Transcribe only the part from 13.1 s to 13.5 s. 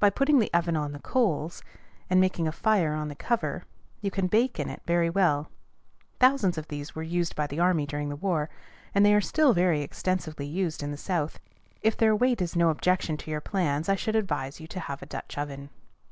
to your